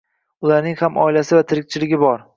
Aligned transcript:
Ularning 0.47 0.79
ham 0.79 0.97
oilasi 1.03 1.37
va 1.39 1.45
tirikchiligi 1.53 2.05
bor 2.09 2.29